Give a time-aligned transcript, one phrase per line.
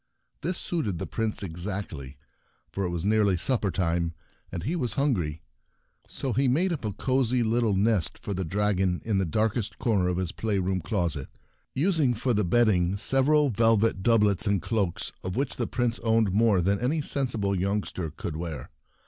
[0.41, 2.17] This suited the Prince exactly,
[2.71, 4.15] for it was nearly supper time,
[4.51, 5.43] and he was hungry.
[6.07, 10.07] So he made up a cosy little nest for the dragon in the darkest corner
[10.07, 11.27] of his playroom closet,
[11.75, 16.79] using for the bedding several velvet doublets and cloaks— of whichthe Prince owned more than
[16.79, 18.71] any sensible youngster could wear.